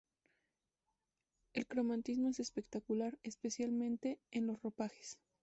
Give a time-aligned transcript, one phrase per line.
[1.53, 5.19] El cromatismo es espectacular, especialmente en los ropajes.